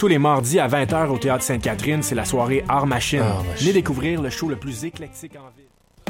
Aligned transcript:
Tous 0.00 0.08
les 0.08 0.18
mardis 0.18 0.58
à 0.58 0.66
20h 0.66 1.08
au 1.08 1.18
Théâtre 1.18 1.44
Sainte-Catherine, 1.44 2.02
c'est 2.02 2.14
la 2.14 2.24
soirée 2.24 2.64
Art 2.70 2.86
Machine. 2.86 3.22
Venez 3.58 3.74
découvrir 3.74 4.22
le 4.22 4.30
show 4.30 4.48
le 4.48 4.56
plus 4.56 4.86
éclectique 4.86 5.36
en 5.36 5.50
ville. 5.54 5.66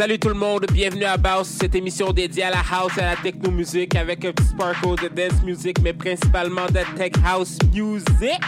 Salut 0.00 0.18
tout 0.18 0.28
le 0.28 0.34
monde, 0.34 0.64
bienvenue 0.72 1.04
à 1.04 1.18
Baus, 1.18 1.44
cette 1.44 1.74
émission 1.74 2.10
dédiée 2.10 2.44
à 2.44 2.50
la 2.50 2.62
house 2.72 2.96
et 2.96 3.02
à 3.02 3.10
la 3.10 3.16
techno 3.16 3.50
musique 3.50 3.94
avec 3.94 4.24
un 4.24 4.32
petit 4.32 4.48
sparkle 4.48 4.94
de 4.96 5.08
dance 5.08 5.42
music, 5.44 5.76
mais 5.82 5.92
principalement 5.92 6.64
de 6.68 6.80
tech 6.96 7.12
house 7.22 7.58
music. 7.74 8.40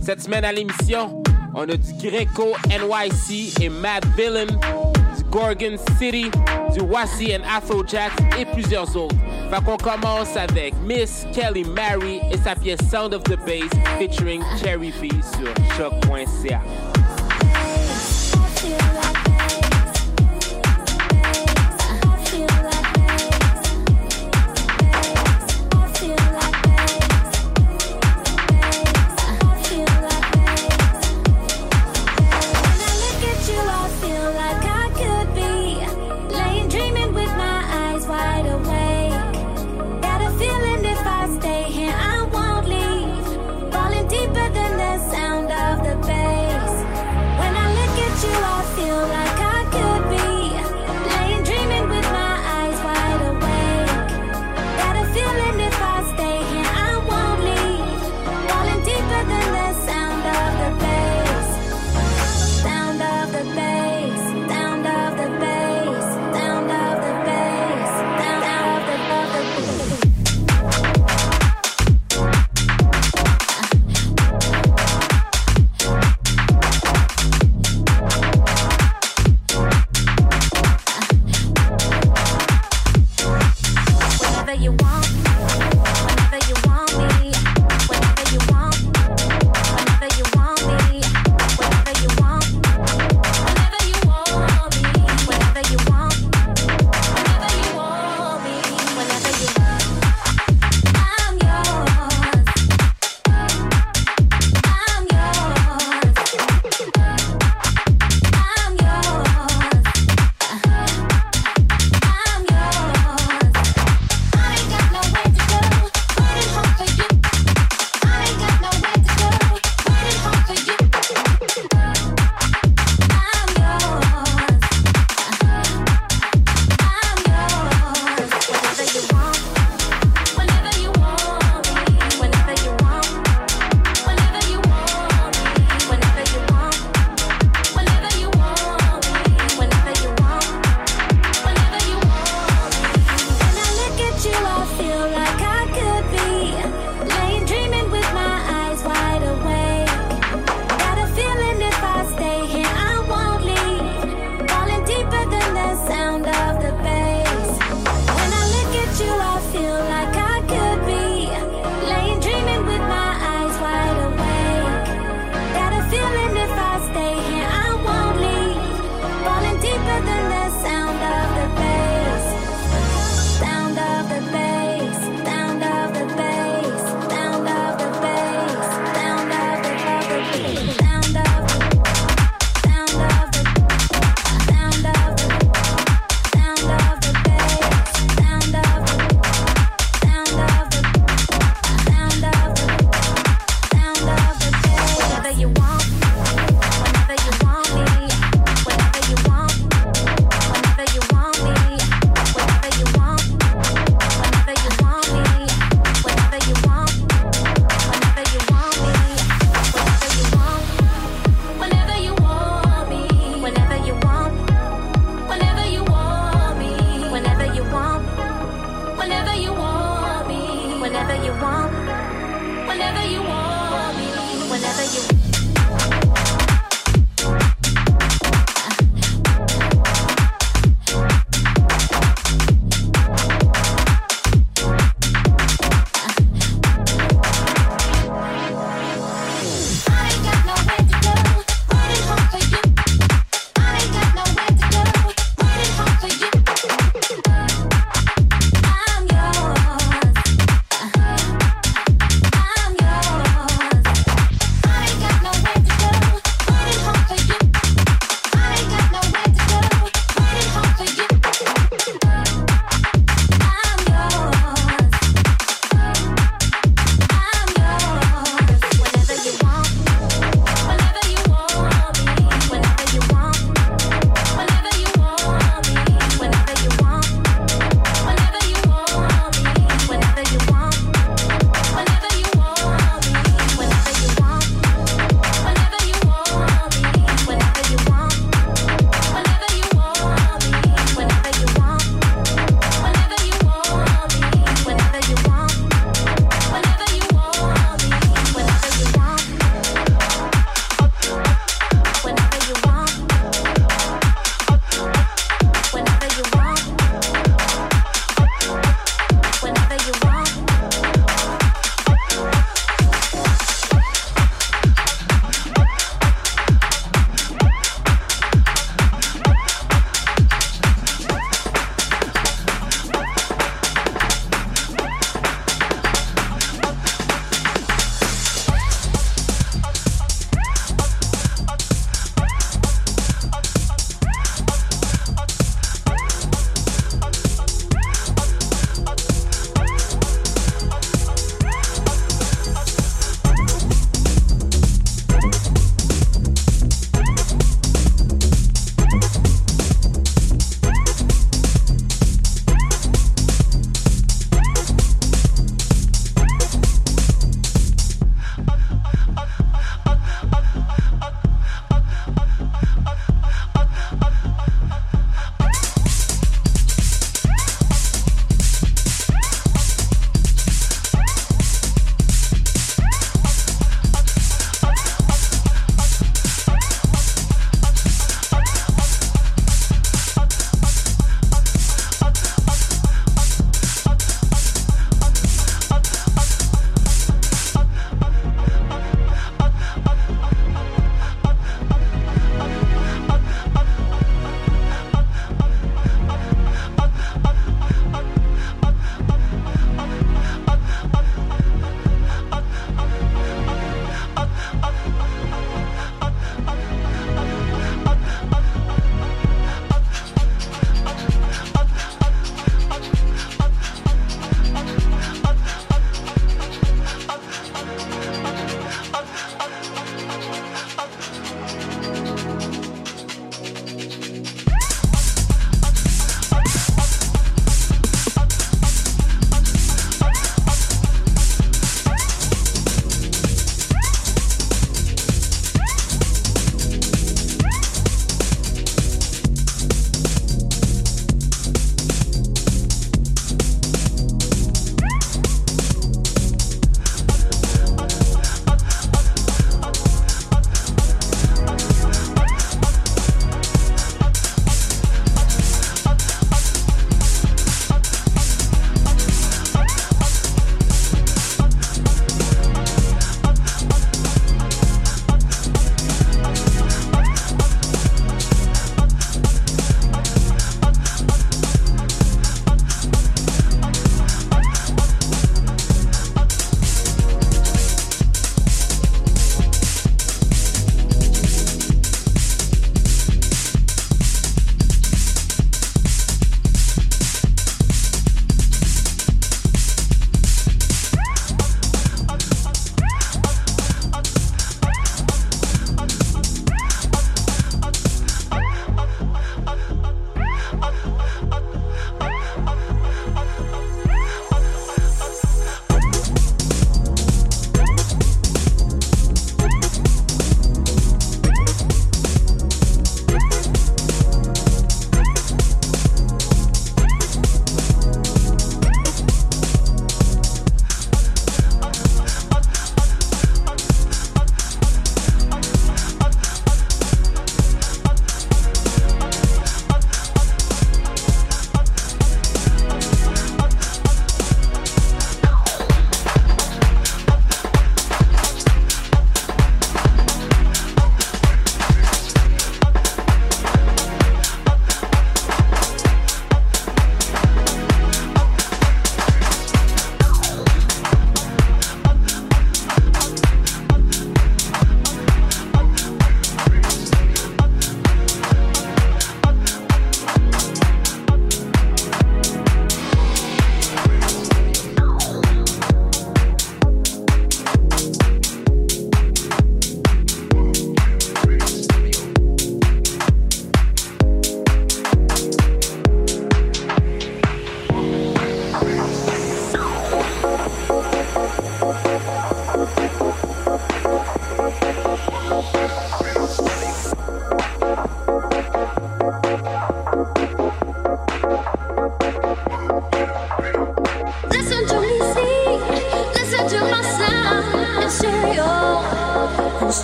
Cette 0.00 0.20
semaine 0.20 0.44
à 0.44 0.50
l'émission, 0.50 1.22
on 1.54 1.62
a 1.62 1.76
du 1.76 1.92
Greco 2.02 2.56
NYC 2.66 3.62
et 3.62 3.68
Mad 3.68 4.04
Villain, 4.16 4.46
du 4.46 5.22
Gorgon 5.30 5.76
City, 5.96 6.28
du 6.74 6.80
Wasi 6.80 7.36
and 7.36 7.44
Afrojack 7.48 8.10
et 8.36 8.44
plusieurs 8.44 8.96
autres. 8.96 9.14
Fait 9.48 9.64
qu'on 9.64 9.76
commence 9.76 10.36
avec 10.36 10.74
Miss 10.84 11.24
Kelly 11.32 11.62
Mary 11.62 12.18
et 12.32 12.38
sa 12.38 12.56
pièce 12.56 12.80
Sound 12.90 13.14
of 13.14 13.22
the 13.22 13.36
Bass 13.46 13.70
featuring 13.96 14.42
Cherry 14.60 14.92
B 15.00 15.06
sur 15.36 15.54
choc.ca. 15.76 16.60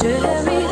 Jewelry 0.09 0.68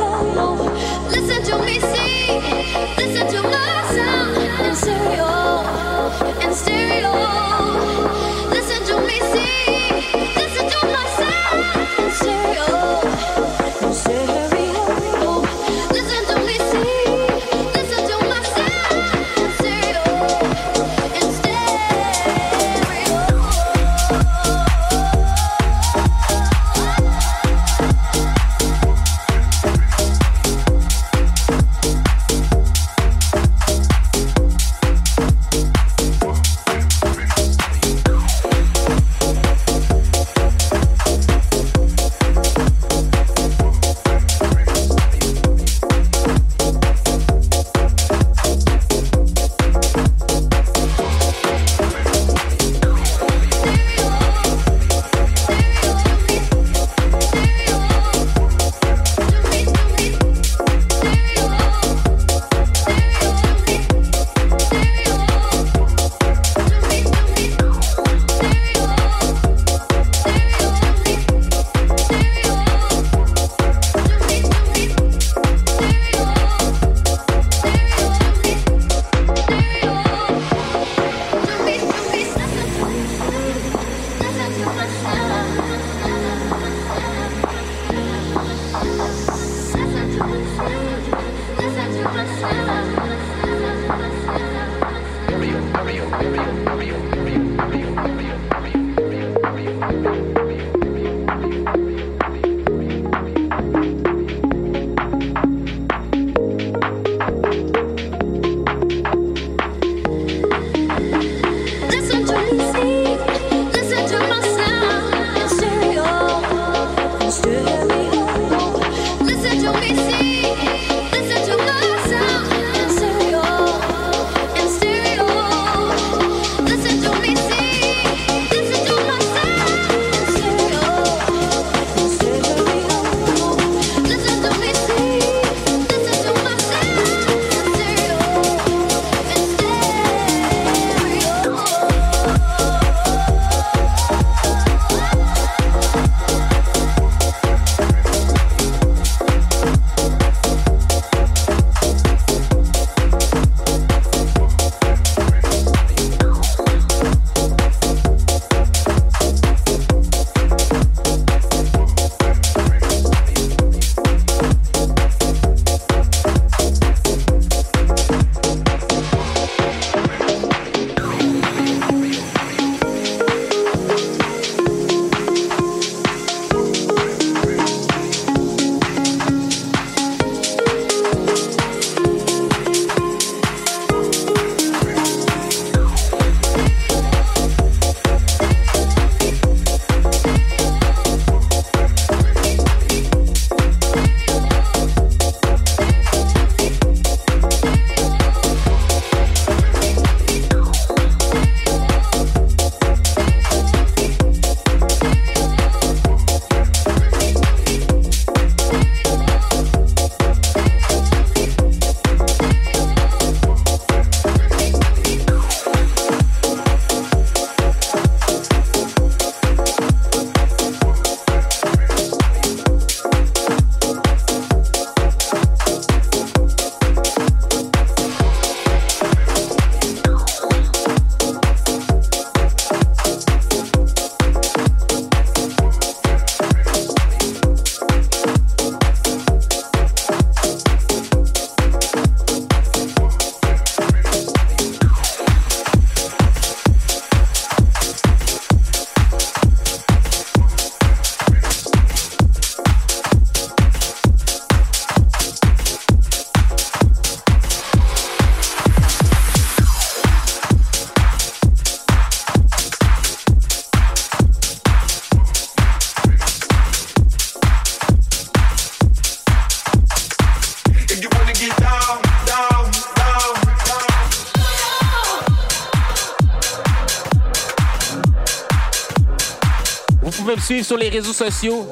sur 280.47 280.77
les 280.77 280.89
réseaux 280.89 281.13
sociaux. 281.13 281.69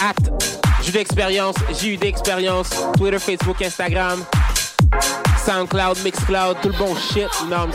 At 0.00 0.14
J'ai 0.82 0.92
d'expérience, 0.92 1.56
j'ai 1.80 1.94
eu 1.94 1.96
d'expérience. 1.96 2.70
Twitter, 2.96 3.18
Facebook, 3.18 3.60
Instagram, 3.60 4.24
SoundCloud, 5.44 5.98
Mixcloud, 6.04 6.58
tout 6.62 6.68
le 6.68 6.78
bon 6.78 6.94
shit, 6.94 7.28
you 7.40 7.48
know 7.48 7.66
what 7.66 7.72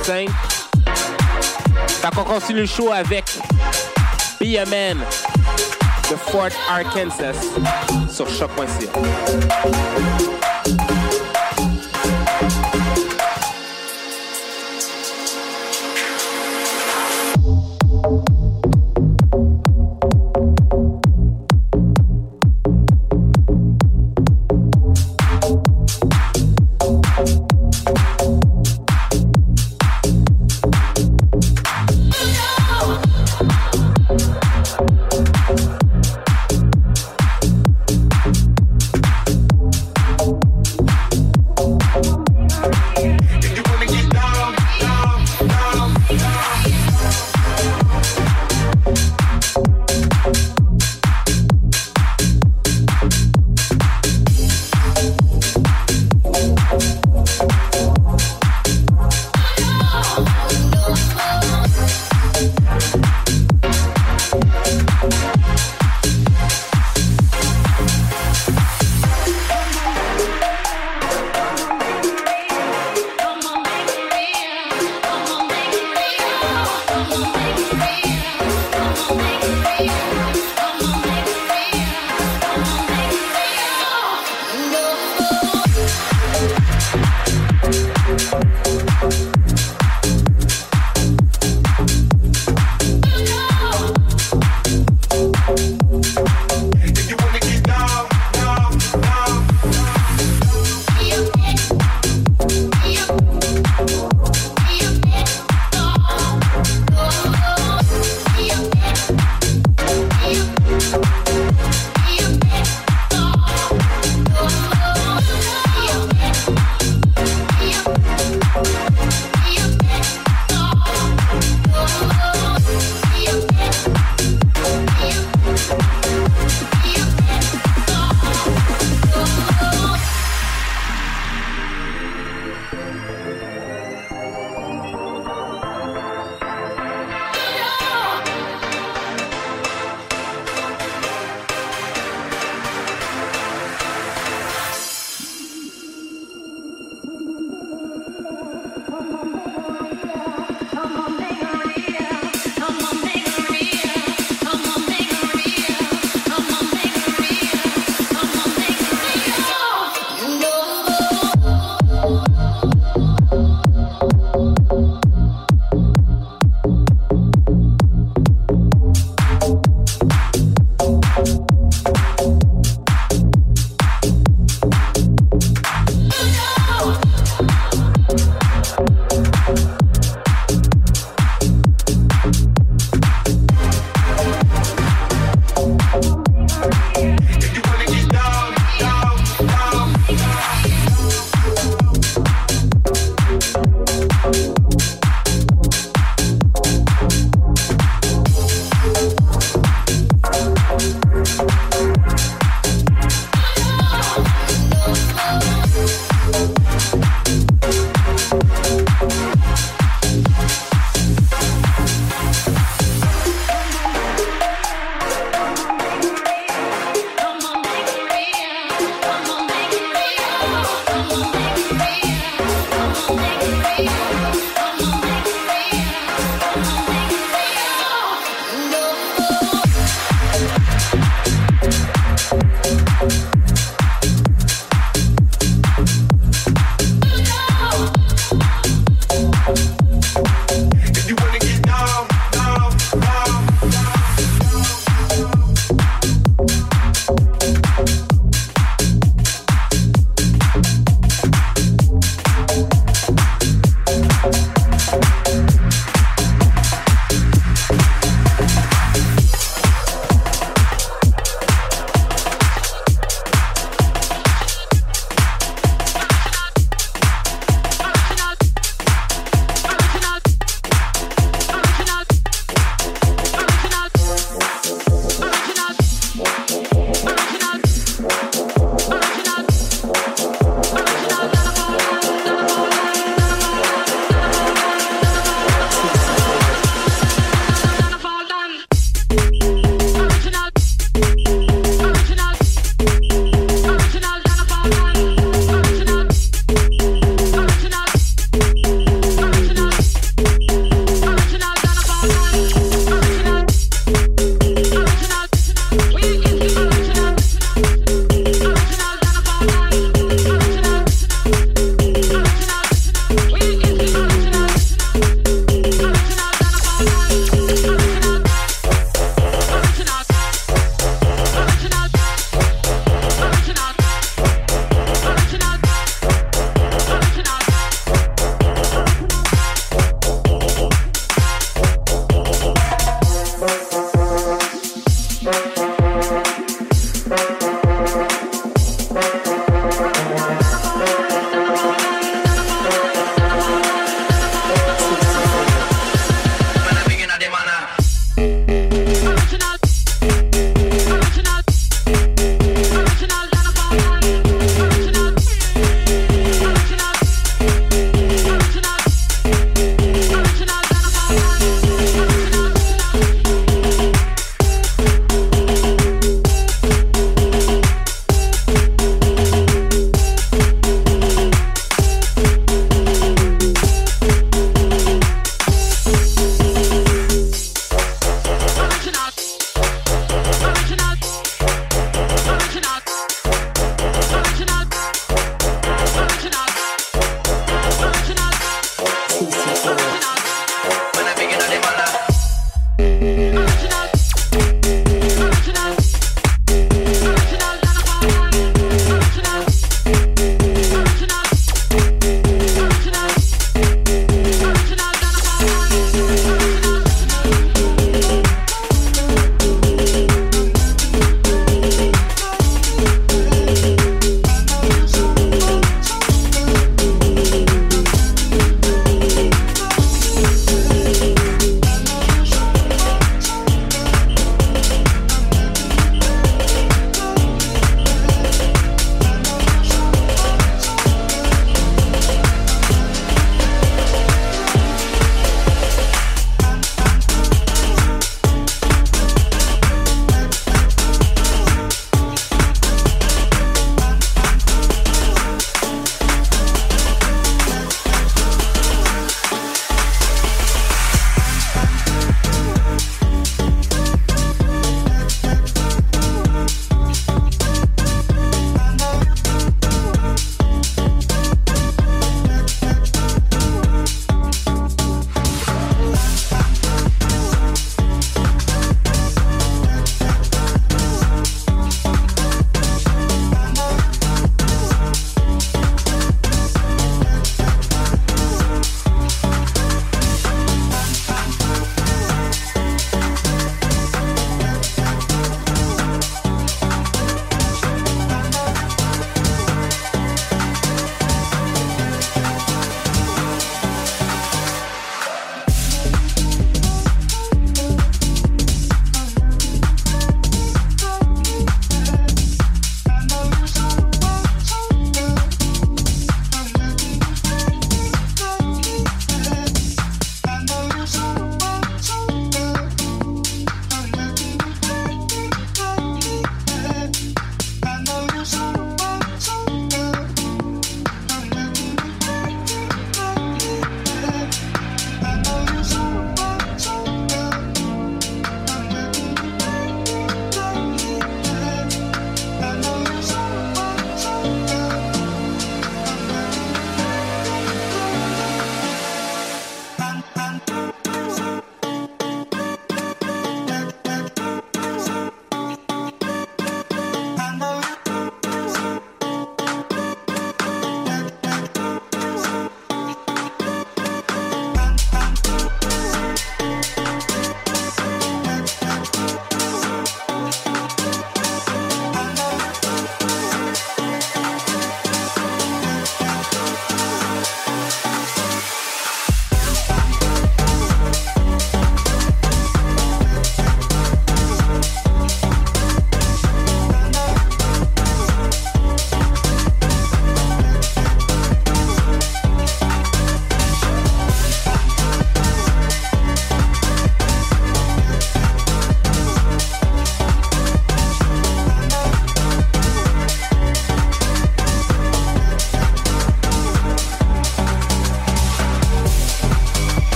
qu'on 2.15 2.23
continue 2.23 2.61
le 2.61 2.65
show 2.65 2.89
avec 2.91 3.25
Be 4.39 4.55
a 4.57 4.65
Man, 4.65 4.99
de 6.09 6.15
Fort 6.15 6.49
Arkansas 6.69 7.35
sur 8.09 8.29
choc.ca. 8.29 8.91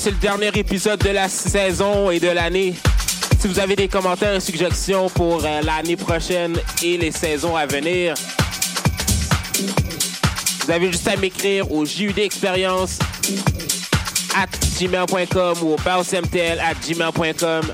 c'est 0.00 0.12
le 0.12 0.16
dernier 0.16 0.48
épisode 0.54 0.98
de 1.00 1.10
la 1.10 1.28
saison 1.28 2.10
et 2.10 2.18
de 2.18 2.28
l'année, 2.28 2.74
si 3.38 3.46
vous 3.46 3.58
avez 3.58 3.76
des 3.76 3.86
commentaires 3.86 4.34
et 4.34 4.40
suggestions 4.40 5.10
pour 5.10 5.44
euh, 5.44 5.60
l'année 5.60 5.96
prochaine 5.96 6.56
et 6.82 6.96
les 6.96 7.12
saisons 7.12 7.54
à 7.54 7.66
venir, 7.66 8.14
vous 10.64 10.70
avez 10.70 10.90
juste 10.90 11.06
à 11.06 11.16
m'écrire 11.16 11.70
au 11.70 11.84
JUD 11.84 12.18
Expérience 12.18 12.98
at 14.34 14.48
gmail.com 14.78 15.58
ou 15.64 15.74
au 15.74 15.76
bounceMTL 15.76 16.58
at 16.60 16.76
gmail.com. 16.76 17.70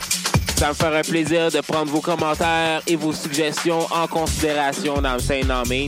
Ça 0.59 0.71
me 0.71 0.75
ferait 0.75 1.03
plaisir 1.03 1.53
de 1.53 1.61
prendre 1.61 1.93
vos 1.93 2.01
commentaires 2.01 2.83
et 2.89 2.97
vos 2.97 3.13
suggestions 3.13 3.87
en 3.93 4.09
considération 4.09 5.01
dans 5.01 5.15
le 5.15 5.53
en 5.53 5.65
main. 5.67 5.87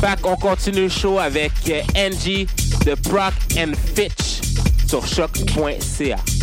Fait 0.00 0.20
qu'on 0.20 0.36
continue 0.36 0.82
le 0.82 0.88
show 0.88 1.18
avec 1.18 1.50
euh, 1.68 1.82
Angie 1.96 2.46
de 2.86 2.94
Proc 2.94 3.32
and 3.58 3.72
Fitch 3.96 4.29
sur 4.90 5.06
choc.ca. 5.06 6.39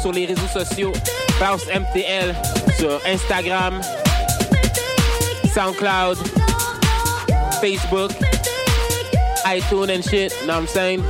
Sur 0.00 0.10
les 0.10 0.24
réseaux 0.24 0.48
sociaux. 0.50 0.92
Bounce 1.38 1.66
MTL 1.66 2.34
sur 2.78 2.98
Instagram, 3.06 3.78
SoundCloud, 5.52 6.16
Facebook, 7.60 8.10
iTunes 9.46 9.90
and 9.90 10.02
shit. 10.02 10.32
Know 10.46 10.54
what 10.54 10.60
I'm 10.62 10.66
saying? 10.66 11.02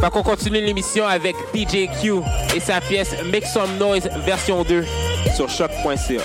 Fait 0.00 0.10
qu'on 0.10 0.24
continue 0.24 0.60
l'émission 0.60 1.06
avec 1.06 1.36
PJQ 1.52 2.22
et 2.56 2.60
sa 2.60 2.80
pièce 2.80 3.14
Make 3.30 3.46
Some 3.46 3.78
Noise 3.78 4.08
version 4.24 4.64
2 4.64 4.84
sur 5.36 5.48
choc.ca. 5.48 6.22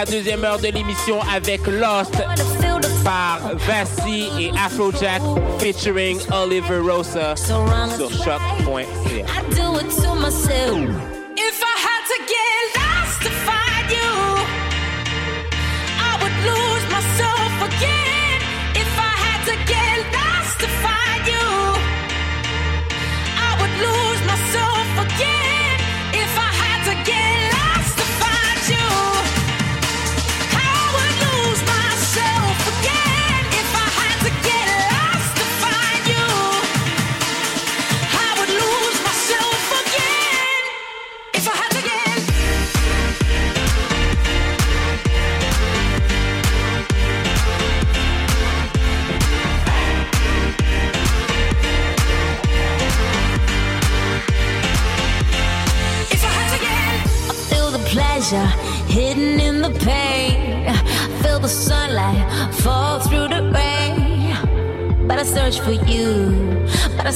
la 0.00 0.06
deuxième 0.06 0.42
heure 0.44 0.58
de 0.58 0.68
l'émission 0.68 1.18
avec 1.30 1.66
Lost 1.66 2.14
par 3.04 3.38
Vassi 3.54 4.28
et 4.38 4.50
Afrojack 4.58 5.20
featuring 5.58 6.18
Oliver 6.32 6.78
Rosa 6.78 7.36
sur 7.36 7.66
choc.ca. 8.24 9.20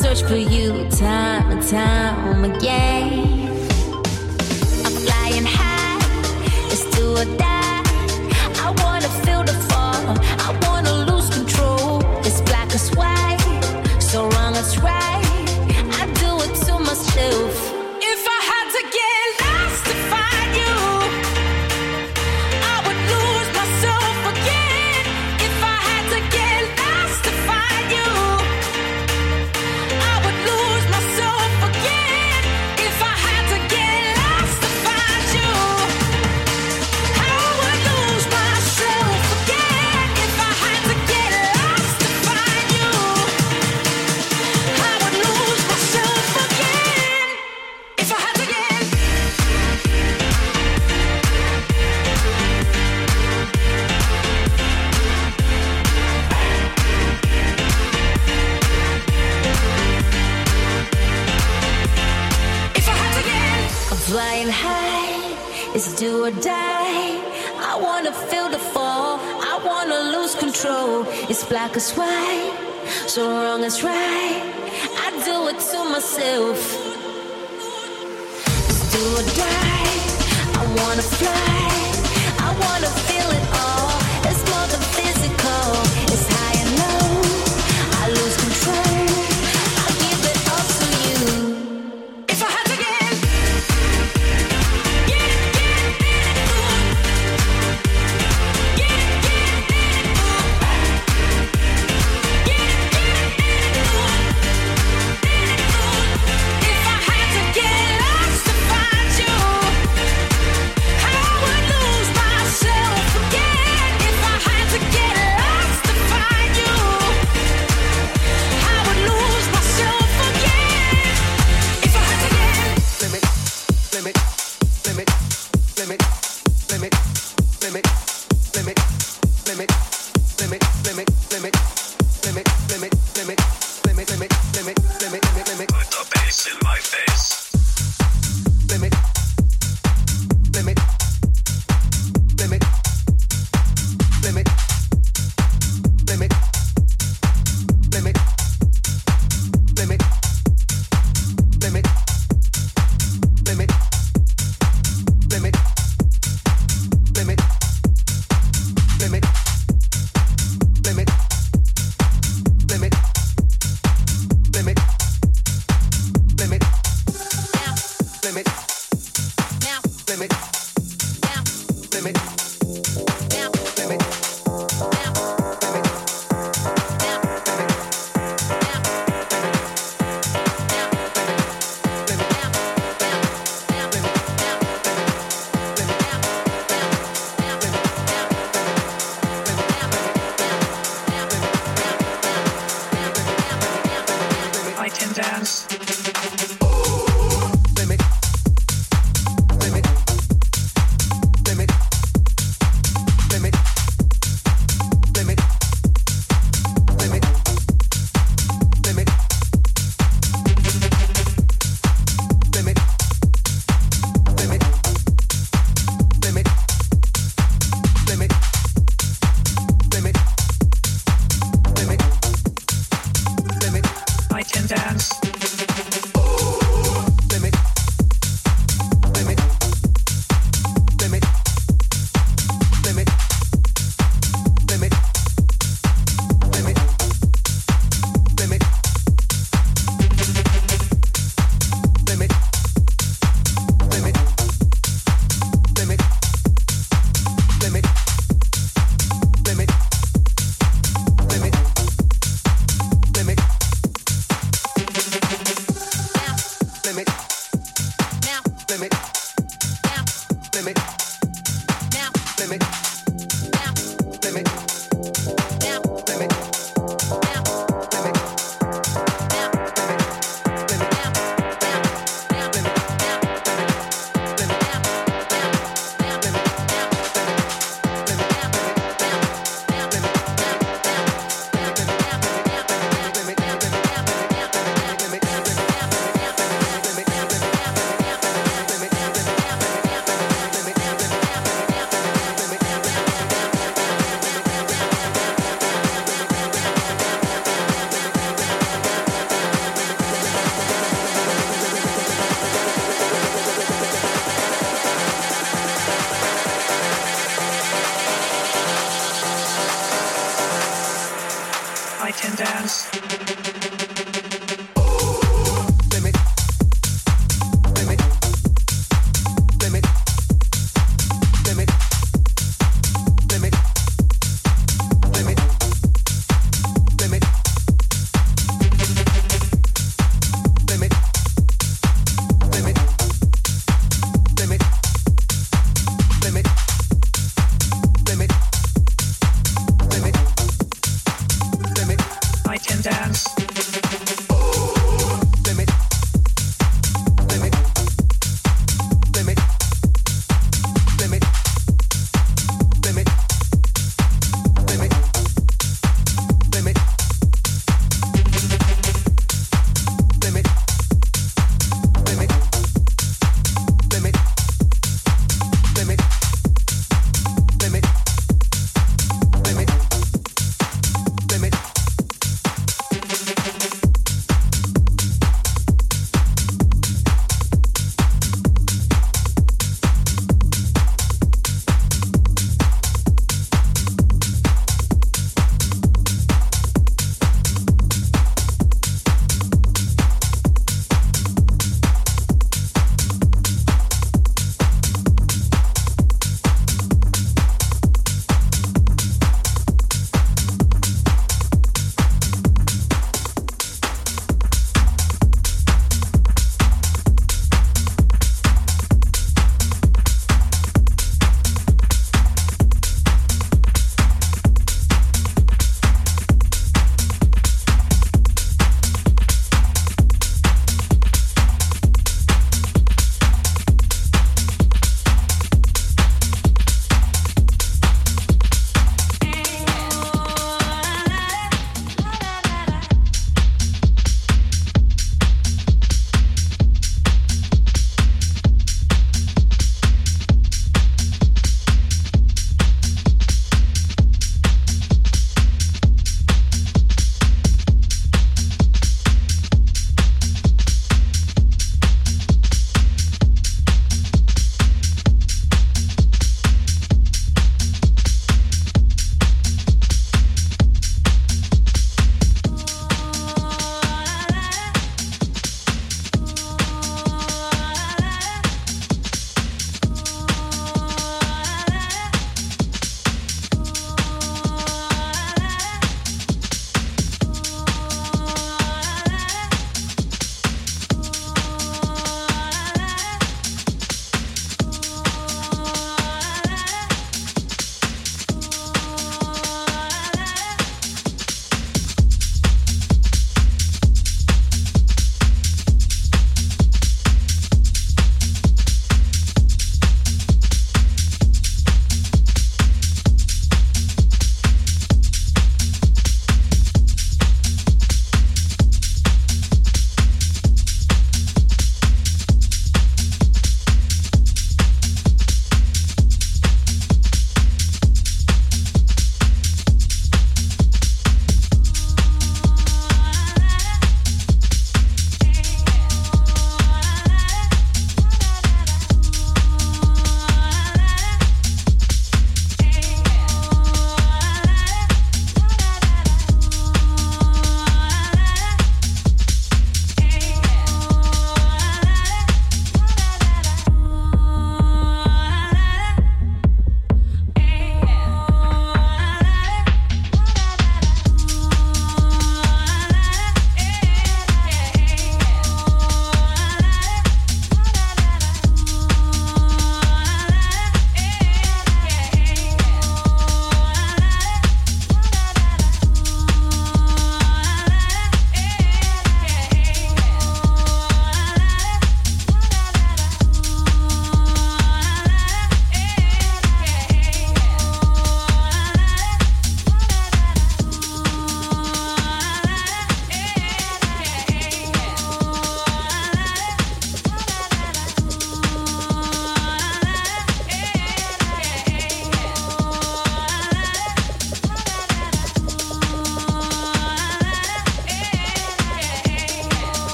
search 0.00 0.22
for 0.22 0.36
you 0.36 0.88
time 0.88 1.50
and 1.50 1.62
time 1.62 2.44
again. 2.44 3.19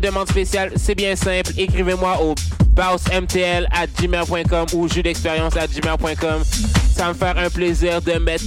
Des 0.00 0.08
demandes 0.08 0.28
spéciales, 0.28 0.72
c'est 0.74 0.96
bien 0.96 1.14
simple. 1.14 1.52
Écrivez-moi 1.56 2.20
au 2.20 2.34
bounce.mtl 2.70 3.68
at 3.70 3.86
gmail.com 4.00 4.66
ou 4.74 4.88
jeu 4.88 5.02
d'expérience 5.02 5.56
at 5.56 5.68
gmail.com. 5.68 6.42
Ça 6.96 7.08
me 7.08 7.14
faire 7.14 7.38
un 7.38 7.48
plaisir 7.48 8.02
de 8.02 8.12
mettre 8.14 8.44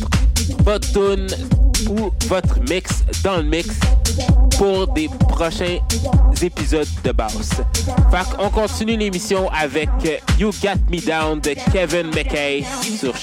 votre 0.59 0.91
tune 0.91 1.27
ou 1.89 2.11
votre 2.27 2.59
mix 2.69 3.03
dans 3.23 3.37
le 3.37 3.43
mix 3.43 3.69
pour 4.57 4.87
des 4.93 5.09
prochains 5.29 5.77
épisodes 6.41 6.87
de 7.03 7.11
Bounce. 7.13 7.61
Fait 8.11 8.35
qu'on 8.35 8.49
continue 8.49 8.97
l'émission 8.97 9.49
avec 9.51 9.89
You 10.37 10.51
Got 10.61 10.81
Me 10.91 10.99
Down 10.99 11.39
de 11.39 11.55
Kevin 11.71 12.07
McKay 12.07 12.65
sur 12.99 13.13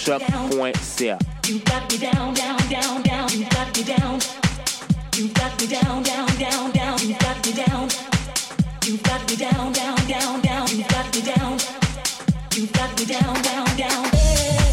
down. 7.55 8.04
You 8.85 8.99
got 8.99 9.27
me 9.31 9.37
down, 9.37 9.73
down, 9.73 9.97
down, 10.07 10.43
down, 10.43 10.69
you 10.69 10.85
got 10.85 11.15
me 11.15 11.23
down. 11.23 11.59
You 12.53 12.67
got 12.67 12.99
me 12.99 13.07
down, 13.07 13.43
down, 13.43 13.77
down. 13.79 14.64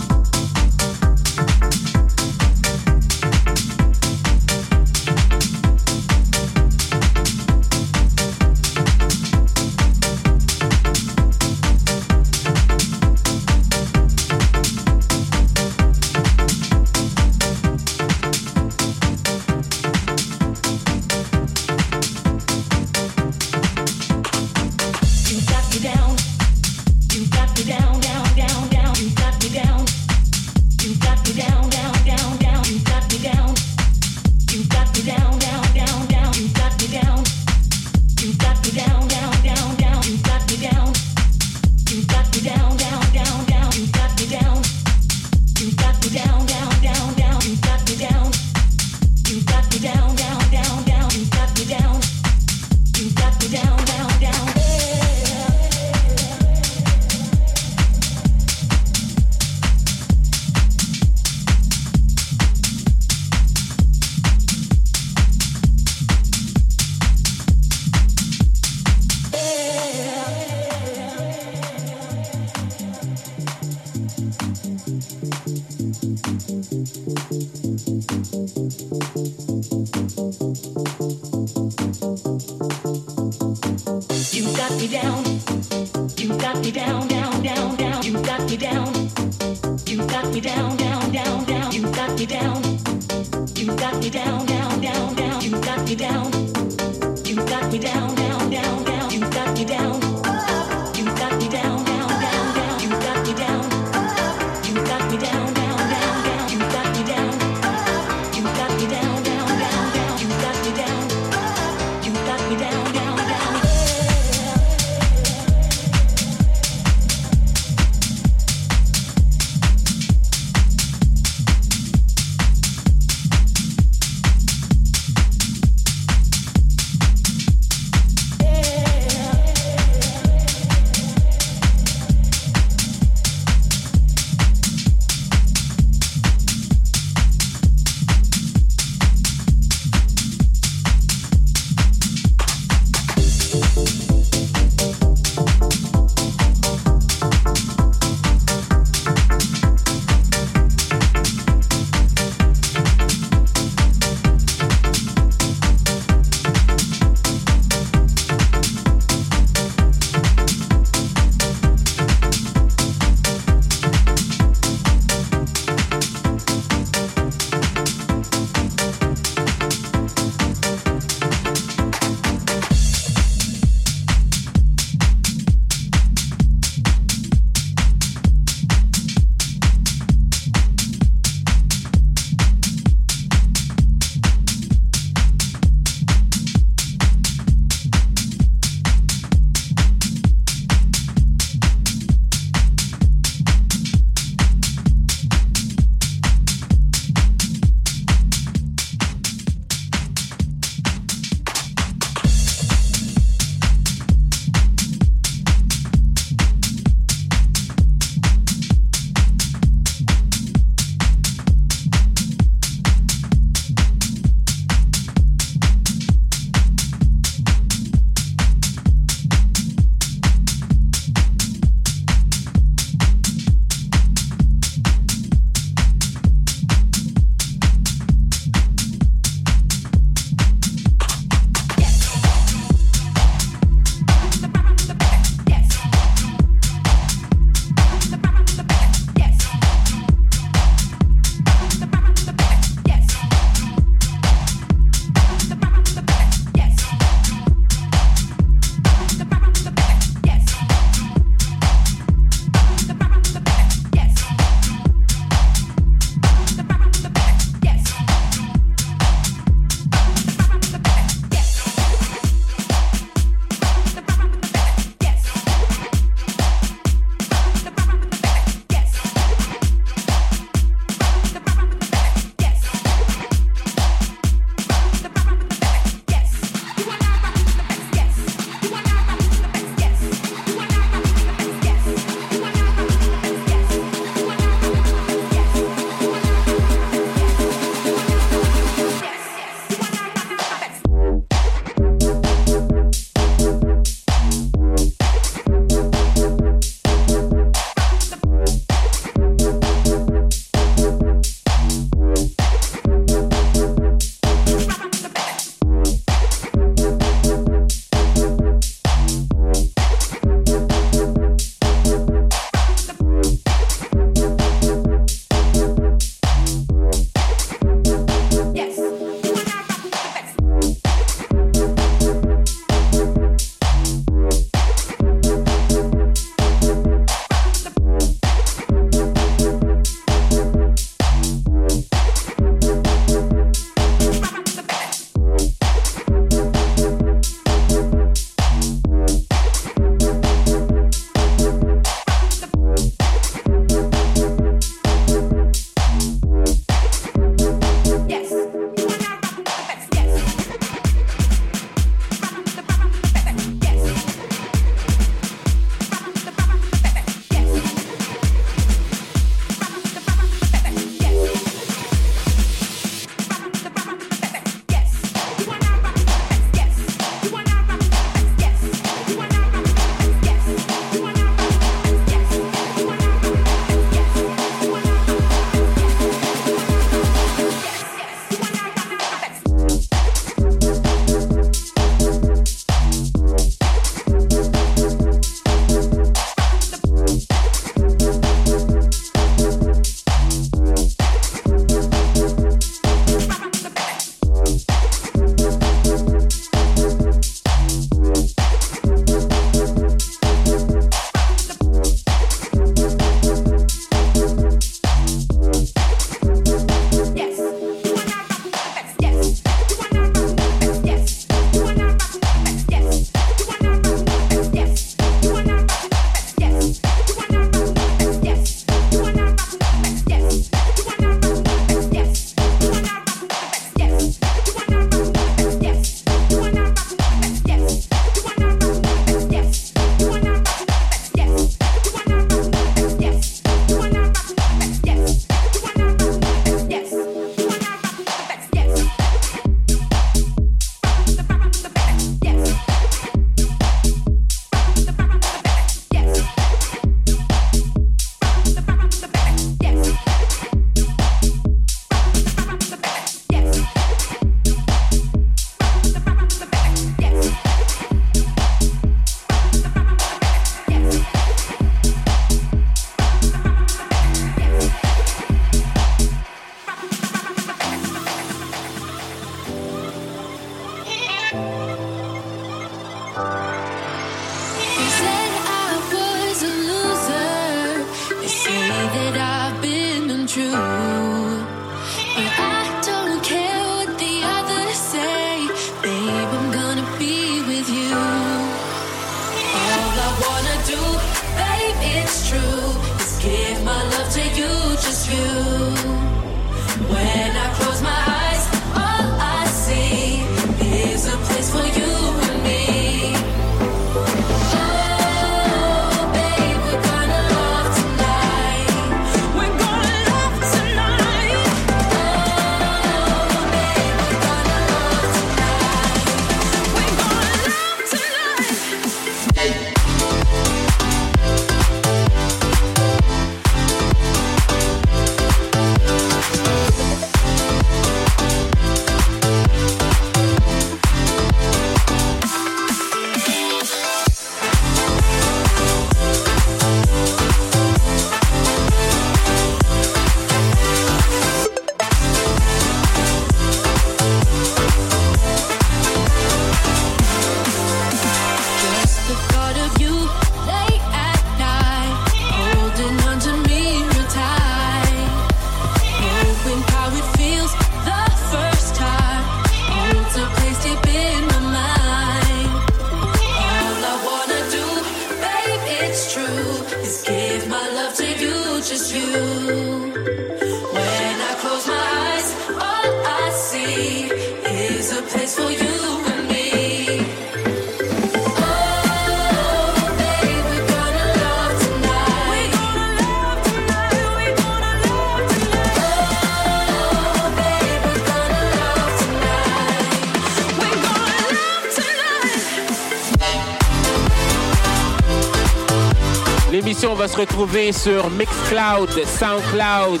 Retrouver 597.16 597.72
sur 597.72 598.10
Mixcloud, 598.10 598.90
Soundcloud, 599.06 600.00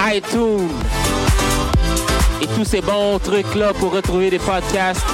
iTunes 0.00 0.68
et 2.42 2.46
tous 2.46 2.64
ces 2.64 2.80
bons 2.80 3.18
trucs-là 3.18 3.72
pour 3.72 3.92
retrouver 3.92 4.30
des 4.30 4.38
podcasts. 4.38 5.04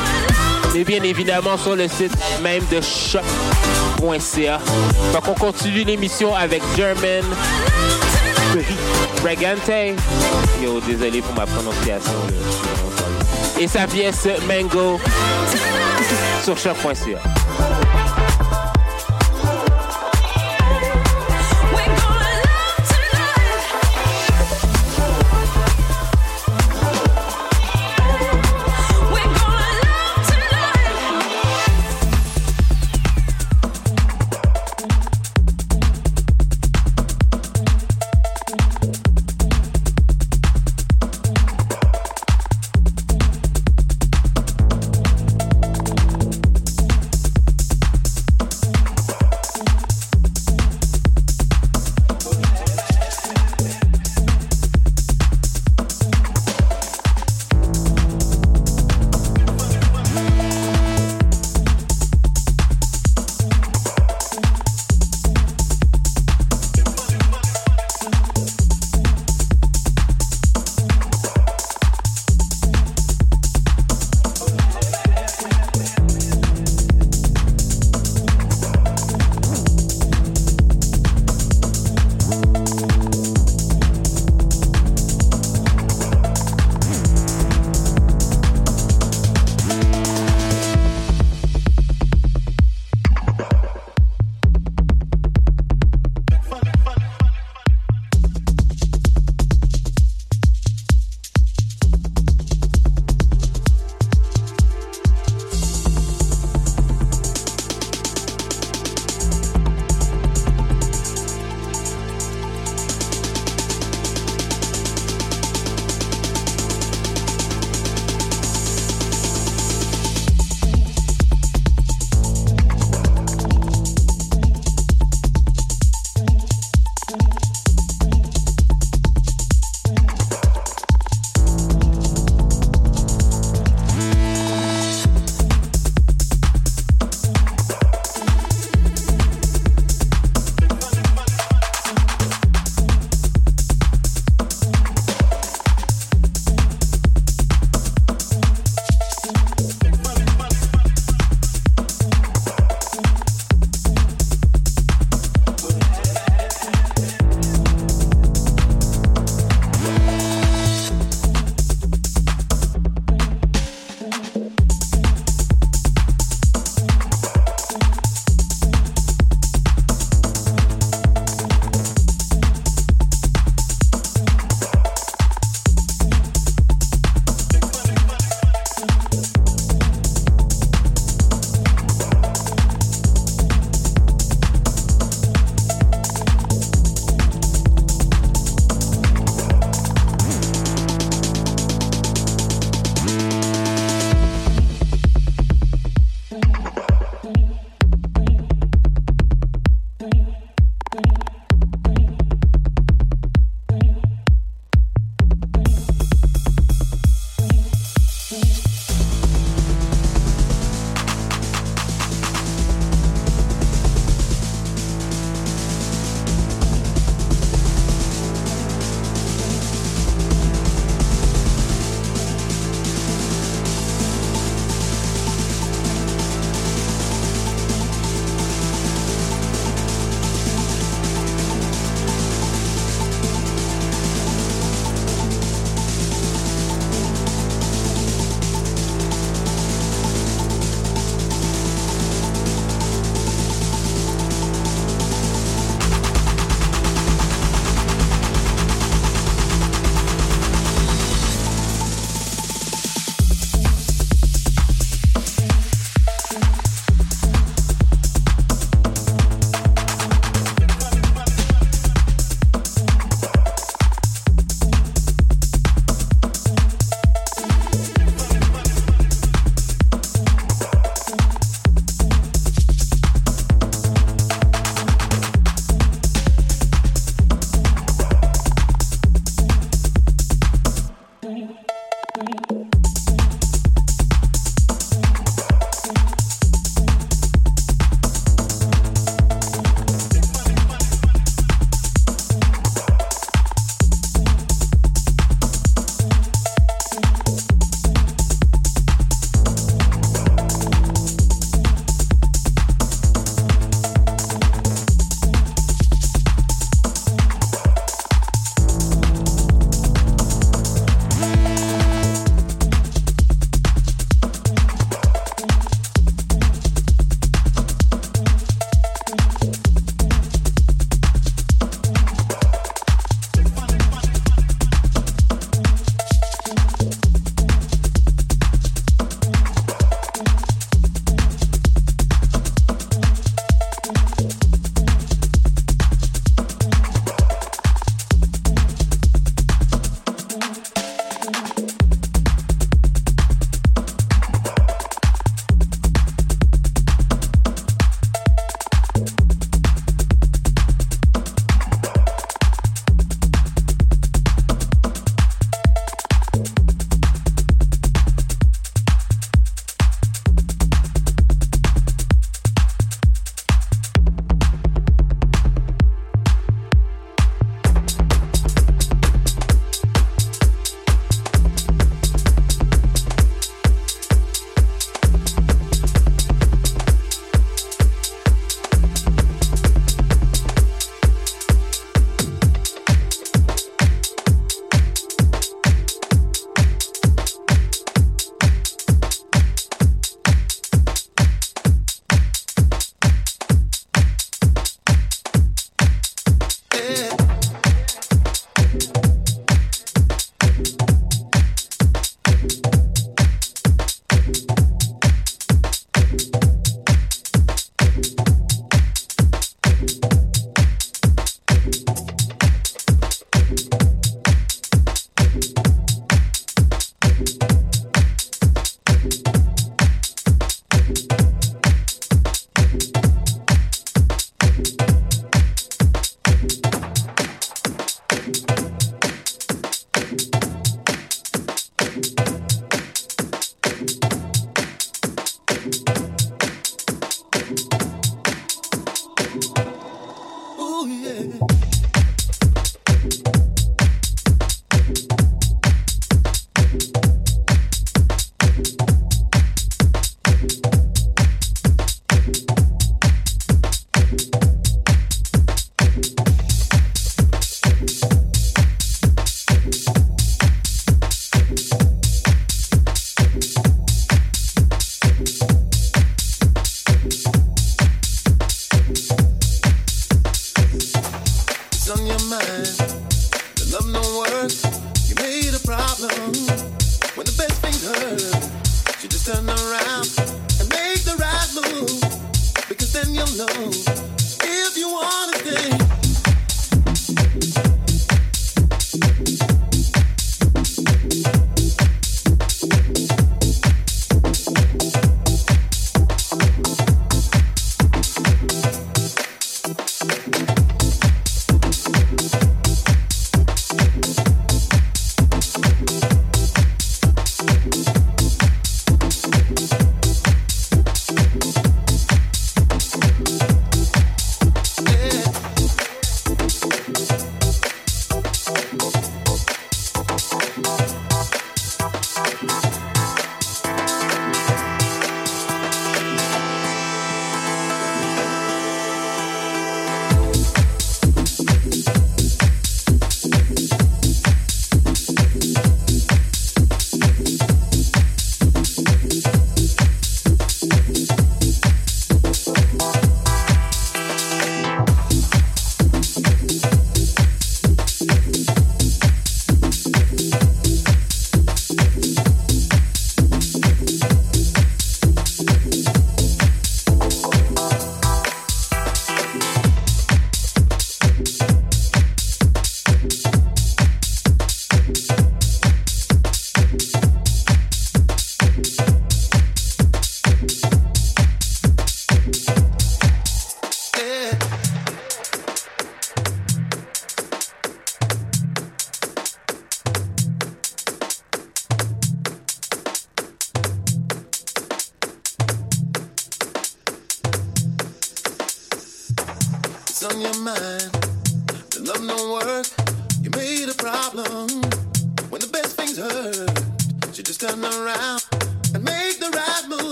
Et 0.75 0.85
bien 0.85 1.03
évidemment 1.03 1.57
sur 1.57 1.77
le 1.77 1.87
site 1.89 2.13
même 2.43 2.63
de 2.71 2.81
shop.ca. 2.81 4.59
Donc 5.13 5.29
on 5.29 5.35
continue 5.35 5.85
l'émission 5.85 6.35
avec 6.35 6.63
German 6.77 7.25
Regante. 9.23 9.97
Yo, 10.63 10.81
désolé 10.81 11.23
pour 11.23 11.35
ma 11.35 11.47
prononciation. 11.47 12.13
Et 13.61 13.69
sa 13.69 13.87
pièce 13.87 14.29
Mango 14.47 14.99
sur 16.45 16.59
shop.ca. 16.59 17.38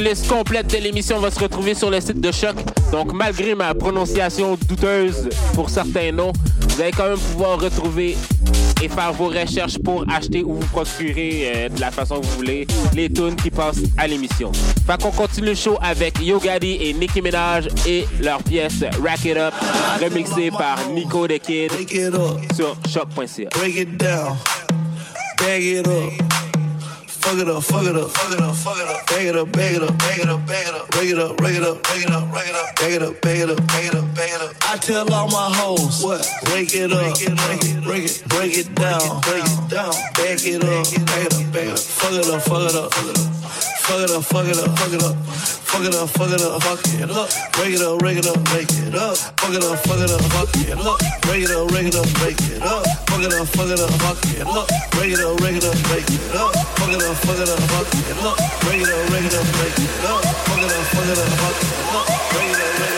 tracklist 0.00 0.28
complète 0.28 0.66
de 0.68 0.78
l'émission 0.78 1.18
va 1.18 1.30
se 1.30 1.38
retrouver 1.38 1.74
sur 1.74 1.90
le 1.90 2.00
site 2.00 2.20
de 2.20 2.32
Choc. 2.32 2.56
Donc, 2.90 3.12
malgré 3.12 3.54
ma 3.54 3.74
prononciation 3.74 4.58
douteuse 4.68 5.28
pour 5.54 5.68
certains 5.68 6.10
noms, 6.12 6.32
vous 6.68 6.80
allez 6.80 6.90
quand 6.90 7.08
même 7.08 7.18
pouvoir 7.18 7.60
retrouver 7.60 8.16
et 8.82 8.88
faire 8.88 9.12
vos 9.12 9.26
recherches 9.26 9.78
pour 9.78 10.04
acheter 10.10 10.42
ou 10.42 10.54
vous 10.54 10.66
procurer 10.68 11.52
euh, 11.54 11.68
de 11.68 11.80
la 11.80 11.90
façon 11.90 12.20
que 12.20 12.26
vous 12.26 12.36
voulez 12.36 12.66
les 12.94 13.10
tunes 13.10 13.36
qui 13.36 13.50
passent 13.50 13.82
à 13.98 14.06
l'émission. 14.06 14.52
Fait 14.86 15.00
qu'on 15.02 15.10
continue 15.10 15.48
le 15.48 15.54
show 15.54 15.76
avec 15.82 16.18
Yogadi 16.22 16.78
et 16.80 16.94
Nicki 16.94 17.20
Minaj 17.20 17.68
et 17.86 18.06
leur 18.22 18.42
pièce 18.42 18.82
Rack 19.04 19.24
It 19.26 19.36
Up, 19.36 19.54
remixée 20.00 20.50
par 20.50 20.78
Nico 20.94 21.26
the 21.26 21.38
Kid 21.38 21.72
sur 22.56 22.74
choc.ca. 22.88 23.48
Break 23.58 23.76
it 23.76 23.96
down, 23.98 24.36
bag 25.38 25.62
it 25.62 25.86
up. 25.86 26.29
Fuck 27.30 27.38
it 27.38 27.48
up, 27.48 27.62
fuck 27.62 27.86
it 27.86 27.94
up, 27.94 28.10
fuck 28.10 28.32
it 28.32 28.40
up, 28.40 28.56
fuck 28.56 28.76
it 28.76 28.88
up. 28.88 29.06
Bag 29.06 29.26
it 29.26 29.36
up, 29.36 29.52
bag 29.52 29.76
it 29.76 29.82
up, 29.84 29.96
bag 29.98 30.18
it 30.18 30.28
up, 30.28 30.46
bag 30.48 30.66
it 30.66 30.74
up. 30.74 30.90
Break 30.90 31.10
it 31.10 31.18
up, 31.20 31.36
break 31.36 31.54
it 31.54 31.62
up, 31.62 31.80
break 31.84 32.02
it 32.02 32.10
up, 32.10 32.28
break 32.32 32.48
it 32.48 32.54
up. 32.56 32.74
Bag 32.74 32.92
it 32.92 33.02
up, 33.02 33.20
bag 33.20 33.38
it 33.38 33.50
up, 33.50 33.66
bag 33.68 33.84
it 33.86 33.94
up, 33.94 34.14
bag 34.16 34.30
it 34.30 34.42
up. 34.42 34.56
I 34.68 34.76
tell 34.78 35.14
all 35.14 35.28
my 35.28 35.48
hoes, 35.54 36.02
what? 36.02 36.28
Break 36.46 36.74
it 36.74 36.90
up, 36.90 36.98
break 36.98 37.22
it, 37.22 37.84
break 37.84 38.04
it, 38.04 38.24
break 38.26 38.58
it 38.58 38.74
down, 38.74 39.20
break 39.20 39.44
it 39.44 39.70
down. 39.70 39.94
Bag 40.14 40.42
it 40.42 40.64
up, 40.64 40.90
bag 41.06 41.22
it 41.22 41.32
up, 41.32 41.52
bag 41.52 41.66
it 41.66 41.70
up. 41.70 41.78
Fuck 41.78 42.12
it 42.14 42.26
up, 42.26 42.42
fuck 42.42 42.68
it 42.68 42.74
up, 42.74 42.92
fuck 42.92 43.06
it 43.06 43.18
up. 43.20 43.39
Fuck 43.90 44.06
it 44.06 44.10
up, 44.14 44.22
fuck 44.22 44.46
it 44.46 44.54
up, 44.54 44.70
fuck 44.78 44.92
it 44.92 45.02
up. 45.02 45.16
Fuck 45.66 45.82
it 45.82 45.94
up, 45.96 46.08
fuck 46.10 46.30
it 46.30 46.40
up, 46.40 46.62
fuck 46.62 46.78
it 46.94 47.10
up. 47.10 47.26
Break 47.58 47.74
it 47.74 47.82
up, 47.82 47.98
break 47.98 48.18
it 48.18 48.26
up, 48.30 48.38
break 48.44 48.70
it 48.70 48.94
up. 48.94 49.16
Fuck 49.18 49.50
it 49.50 49.64
up, 49.66 49.78
fuck 49.82 49.98
it 49.98 50.10
up, 50.14 50.22
fuck 50.30 50.46
it 50.62 50.78
up. 50.78 50.98
Break 51.26 51.42
it 51.42 51.50
up, 51.50 51.66
break 51.66 51.86
it 51.90 51.96
up, 51.98 52.06
break 52.22 52.38
it 52.38 52.62
up. 52.62 52.86
Fuck 53.10 53.18
it 53.18 53.34
up, 53.34 53.48
fuck 53.50 53.66
it 53.66 53.80
up, 53.82 53.90
fuck 53.98 54.22
it 54.30 54.46
up. 54.46 54.68
Break 54.94 55.10
it 55.10 55.18
up, 55.18 55.36
break 55.38 55.56
it 55.58 55.66
up, 55.66 55.74
break 55.90 56.06
it 56.06 56.36
up. 56.38 56.54
Fuck 56.78 56.94
it 56.94 57.02
up, 57.02 57.16
fuck 57.18 57.34
it 57.34 57.50
up, 57.50 57.58
fuck 57.66 57.90
it 57.90 58.14
up. 58.22 58.38
Break 58.62 58.78
it 58.78 58.94
up, 58.94 59.08
break 59.10 59.26
it 59.26 59.34
up, 59.34 59.46
break 59.58 59.74
it 59.74 60.06
up. 60.06 60.22
Fuck 60.22 60.62
it 60.62 60.70
up, 60.70 60.86
fuck 60.86 61.10
it 61.10 61.18
up, 61.18 61.26
fuck 61.34 61.58
it 61.58 61.90
up. 61.90 62.06
Break 62.30 62.46
it 62.46 62.62
up, 62.62 62.78
break 62.78 62.78
it 62.78 62.84
up. 62.86 62.89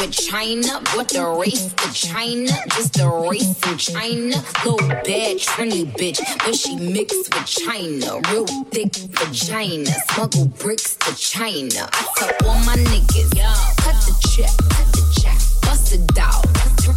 With 0.00 0.12
China. 0.12 0.80
What 0.94 1.08
the 1.08 1.24
race 1.24 1.72
to 1.72 1.92
China? 1.92 2.52
Just 2.76 2.98
a 3.00 3.08
race 3.08 3.56
in 3.66 3.78
China. 3.78 4.36
Little 4.64 4.88
bad 4.88 5.38
Trini 5.38 5.86
bitch, 5.96 6.20
but 6.38 6.54
she 6.54 6.76
mixed 6.76 7.34
with 7.34 7.46
China. 7.46 8.20
Real 8.30 8.46
thick 8.70 8.94
vagina, 8.94 9.90
smuggle 10.10 10.46
bricks 10.58 10.96
to 10.96 11.14
China. 11.16 11.88
I 11.92 12.06
tell 12.16 12.48
all 12.48 12.58
my 12.64 12.76
niggas, 12.76 13.30
cut 13.78 13.96
the 14.06 14.14
check, 14.30 14.50
cut 14.70 14.86
the 14.92 15.20
check, 15.20 15.38
bust 15.62 15.92
it 15.92 16.06
down, 16.14 16.42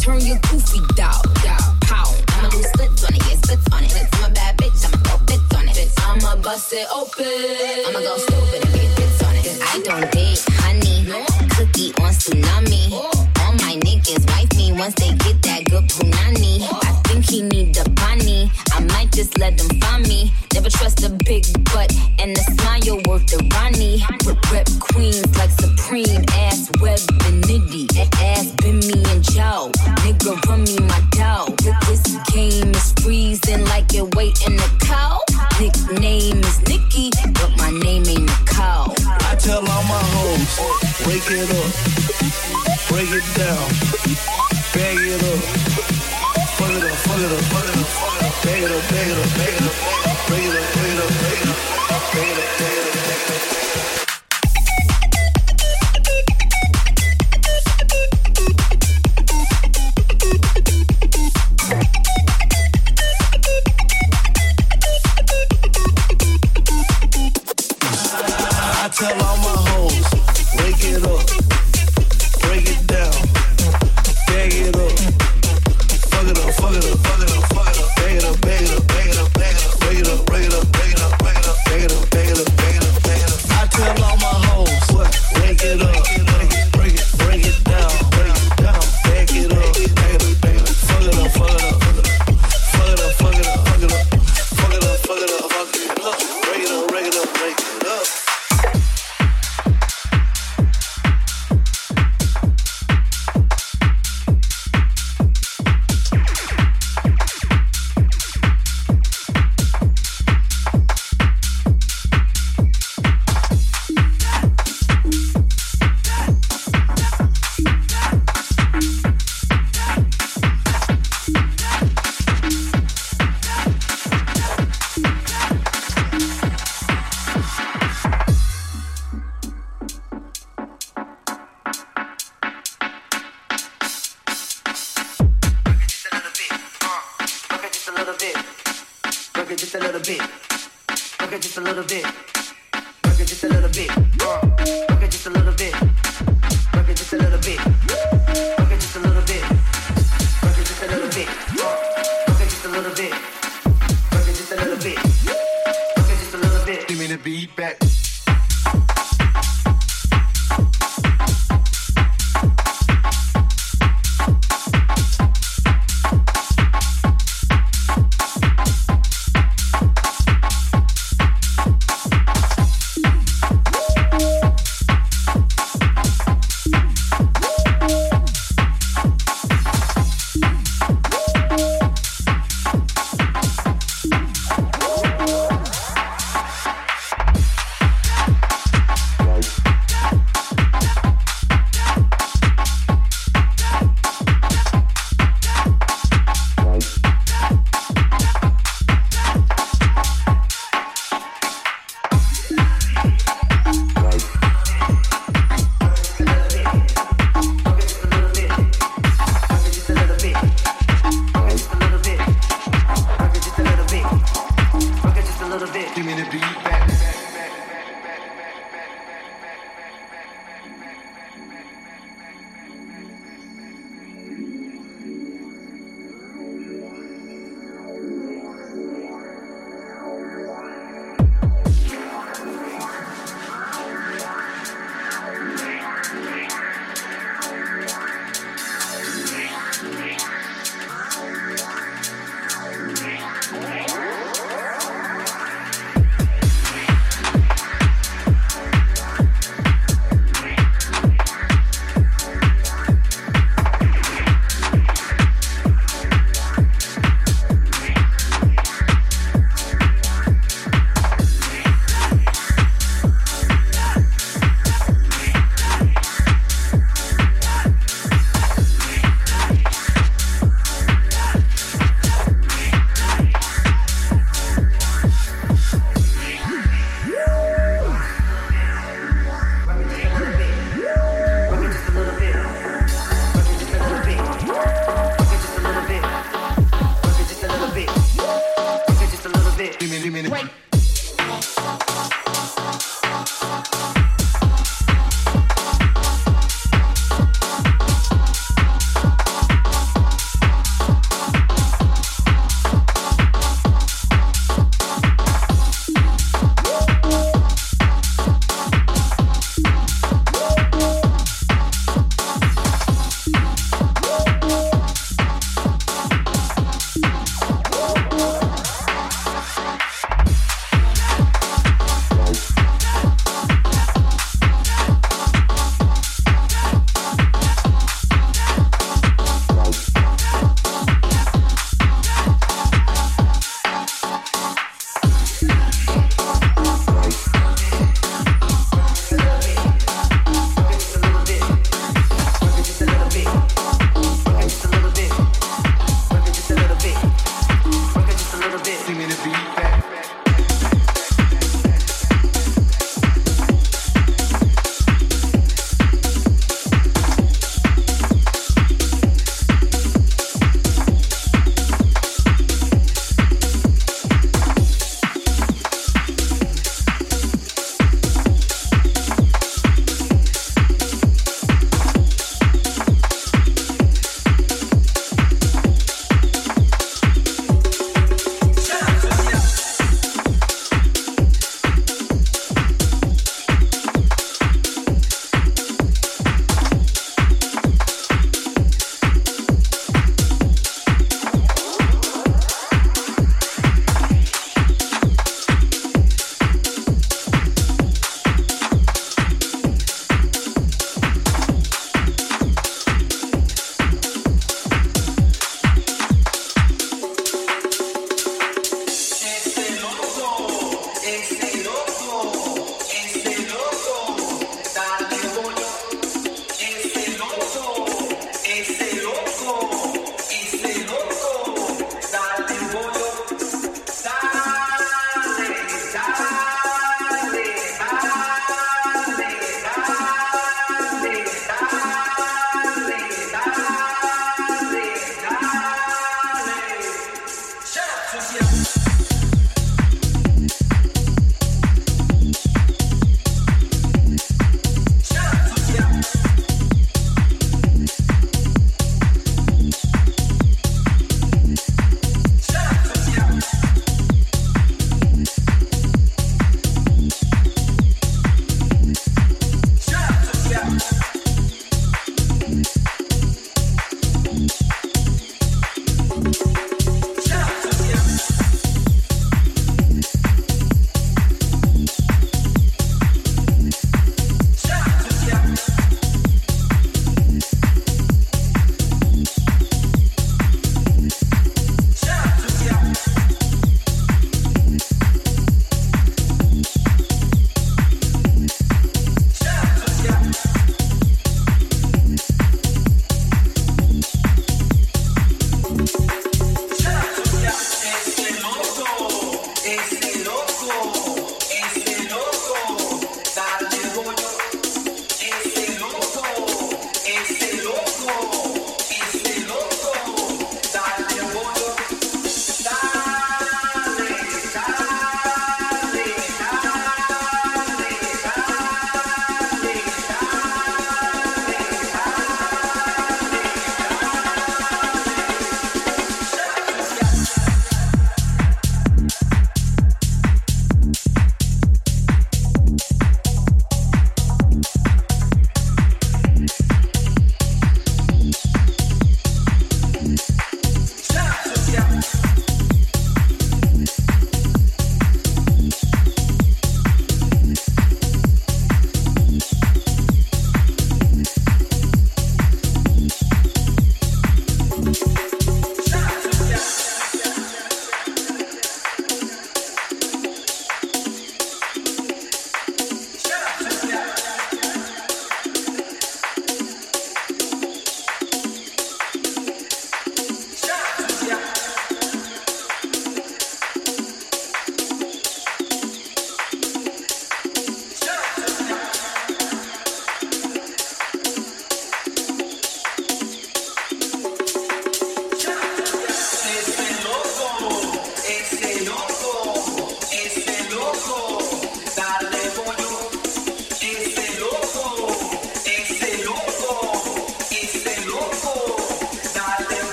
turn 0.00 0.20
your 0.20 0.38
goofy 0.50 0.80
down, 0.94 1.20
pow. 1.82 2.10
I'ma 2.38 2.48
do 2.50 2.62
splits 2.62 3.04
on 3.04 3.14
it, 3.14 3.22
yeah, 3.26 3.36
splits 3.42 3.66
on 3.72 3.84
it. 3.84 4.08
I'm 4.12 4.30
a 4.30 4.34
bad 4.34 4.56
bitch, 4.58 4.84
I'ma 4.84 4.98
throw 5.02 5.18
bits 5.26 5.54
on 5.54 5.68
it. 5.68 5.92
I'ma 5.98 6.42
bust 6.42 6.72
it 6.72 6.86
open, 6.94 7.26
I'ma 7.88 8.00
go 8.00 8.16
stupid 8.18 8.64
and 8.64 8.74
get 8.74 8.96
bits 8.96 9.22
on 9.22 9.34
it. 9.34 9.58
I 9.62 9.80
don't 9.82 10.12
date 10.12 10.44
honey, 10.62 11.06
cookie 11.74 11.92
on 12.02 12.12
tsunami. 12.12 12.92
All 12.92 13.52
my 13.64 13.76
niggas 13.84 14.24
wife 14.30 14.56
me 14.56 14.72
once 14.72 14.94
they 14.94 15.12
get 15.24 15.42
that 15.42 15.64
good 15.70 15.84
punani. 15.88 16.62
I 16.62 16.92
think 17.06 17.24
he 17.24 17.42
need 17.42 17.74
the 17.74 17.88
bunny. 17.90 18.50
I 18.72 18.80
might 18.80 19.12
just 19.12 19.38
let 19.38 19.58
them 19.58 19.68
find 19.80 20.06
me. 20.08 20.32
Never 20.54 20.70
trust 20.70 21.04
a 21.04 21.10
big 21.24 21.44
butt 21.72 21.92
and 22.18 22.36
the 22.36 22.42
smile 22.54 22.96
worth 23.06 23.26
the 23.26 23.38
Ronnie. 23.54 24.02
Rep, 24.26 24.52
rep 24.52 24.68
queens 24.80 25.36
like 25.38 25.50
supreme 25.50 26.24
ass 26.46 26.53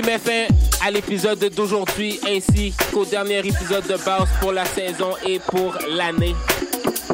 qui 0.00 0.06
met 0.06 0.18
fin 0.18 0.46
à 0.84 0.90
l'épisode 0.90 1.38
d'aujourd'hui 1.54 2.20
ainsi 2.26 2.74
qu'au 2.92 3.04
dernier 3.04 3.38
épisode 3.38 3.86
de 3.86 3.96
base 3.96 4.28
pour 4.40 4.52
la 4.52 4.64
saison 4.64 5.14
et 5.26 5.38
pour 5.38 5.74
l'année. 5.88 6.34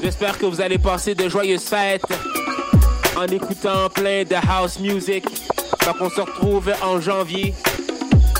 J'espère 0.03 0.39
que 0.39 0.47
vous 0.47 0.61
allez 0.61 0.79
passer 0.79 1.15
de 1.15 1.29
joyeuses 1.29 1.65
fêtes 1.65 2.05
en 3.17 3.25
écoutant 3.25 3.89
plein 3.89 4.25
de 4.25 4.35
house 4.35 4.79
music. 4.79 5.25
Donc 5.85 5.97
on 6.01 6.11
se 6.11 6.21
retrouve 6.21 6.73
en 6.83 7.01
janvier 7.01 7.55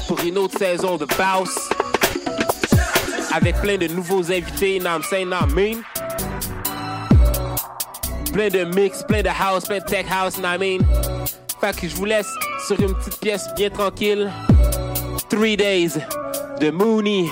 pour 0.07 0.21
une 0.21 0.39
autre 0.39 0.59
saison 0.59 0.97
de 0.97 1.07
Baus 1.07 1.51
avec 3.33 3.57
plein 3.61 3.79
de 3.79 3.89
nouveaux 3.89 4.31
invités, 4.31 4.79
nam 4.81 5.03
nam 5.13 5.53
mean. 5.55 5.83
Plein 8.33 8.49
de 8.49 8.65
mix, 8.65 9.03
plein 9.03 9.23
de 9.23 9.29
house, 9.29 9.65
plein 9.65 9.79
de 9.79 9.85
tech 9.85 10.07
house, 10.11 10.39
mean. 10.39 10.81
Fait 11.61 11.75
que 11.75 11.89
je 11.89 11.97
vous 11.97 12.05
laisse 12.05 12.29
sur 12.67 12.81
une 12.81 12.95
petite 12.95 13.21
pièce 13.21 13.49
bien 13.57 13.71
tranquille. 13.71 14.31
Three 15.29 15.57
Days 15.57 15.93
de 16.61 16.71
Mooney 16.71 17.27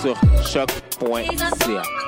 sur 0.00 0.14
choc.ca. 0.44 1.99